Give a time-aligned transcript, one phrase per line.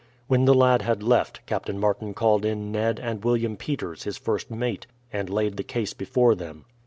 [0.25, 4.49] When the lad had left, Captain Martin called in Ned and William Peters, his first
[4.49, 6.65] mate, and laid the case before them.